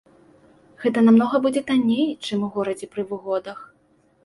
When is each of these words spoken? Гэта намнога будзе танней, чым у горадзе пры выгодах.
Гэта 0.85 1.03
намнога 1.07 1.41
будзе 1.43 1.61
танней, 1.69 2.09
чым 2.25 2.39
у 2.49 2.51
горадзе 2.59 2.91
пры 2.95 3.07
выгодах. 3.15 3.65